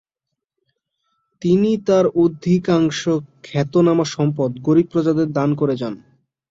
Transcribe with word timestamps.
তিনি 1.41 1.71
তার 1.87 2.05
অধিকাংশ 2.23 2.99
খ্যাতনামা 3.43 4.05
সম্পদ 4.07 4.51
গরিব 4.61 4.87
প্রজাদের 4.91 5.27
দান 5.37 5.49
করে 5.55 5.75
যান। 5.77 5.93